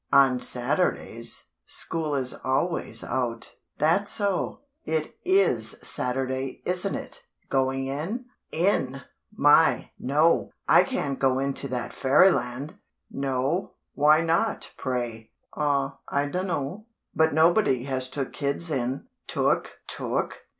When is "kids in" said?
18.33-19.05